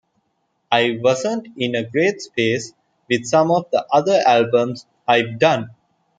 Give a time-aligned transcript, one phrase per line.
[0.71, 2.73] I wasn't in a great space
[3.07, 5.75] with some of the other albums I've done.